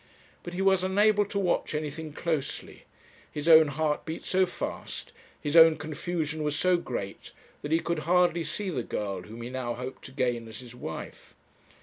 But 0.41 0.55
he 0.55 0.63
was 0.63 0.83
unable 0.83 1.25
to 1.25 1.37
watch 1.37 1.75
anything 1.75 2.11
closely. 2.11 2.85
His 3.31 3.47
own 3.47 3.67
heart 3.67 4.03
beat 4.03 4.25
so 4.25 4.47
fast, 4.47 5.13
his 5.39 5.55
own 5.55 5.77
confusion 5.77 6.41
was 6.41 6.55
so 6.57 6.75
great, 6.75 7.31
that 7.61 7.71
he 7.71 7.79
could 7.81 7.99
hardly 7.99 8.43
see 8.43 8.71
the 8.71 8.81
girl 8.81 9.21
whom 9.21 9.43
he 9.43 9.51
now 9.51 9.75
hoped 9.75 10.03
to 10.05 10.11
gain 10.11 10.47
as 10.47 10.57
his 10.59 10.73
wife. 10.73 11.35